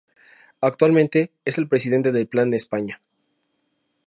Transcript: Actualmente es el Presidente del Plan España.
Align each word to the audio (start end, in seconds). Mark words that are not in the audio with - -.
Actualmente 0.61 1.31
es 1.45 1.59
el 1.59 1.67
Presidente 1.67 2.11
del 2.11 2.25
Plan 2.27 2.51
España. 2.55 2.99